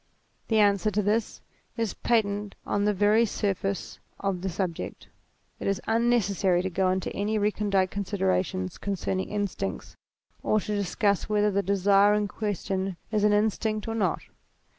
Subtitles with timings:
[0.47, 1.41] The answer to this
[1.77, 5.07] is patent on the very surface of the subject.
[5.59, 9.95] It is unnecessary to go into any recondite considerations concerning instincts,
[10.41, 14.21] or to discuss whether the desire in question is an instinct or not.